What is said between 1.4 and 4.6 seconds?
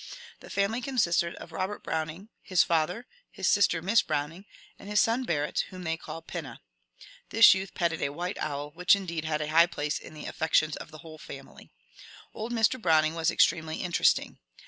Robert Browning, his father, his sister Miss Browning,